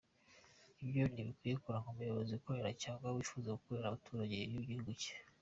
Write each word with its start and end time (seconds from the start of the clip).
Ibyo 0.83 1.03
ntibikwiye 1.11 1.55
kuranga 1.63 1.89
umuyobozi 1.91 2.31
ukorera 2.33 2.69
cyangwa 2.83 3.07
wifuza 3.15 3.55
gukorera 3.57 3.87
abaturage 3.87 4.35
b’igihugu 4.53 4.89
cye. 5.01 5.13